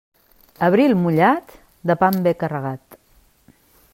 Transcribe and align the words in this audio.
Abril 0.67 0.93
mullat, 1.01 1.53
de 1.91 1.97
pa 2.01 2.11
en 2.15 2.19
ve 2.29 2.35
carregat. 2.41 3.01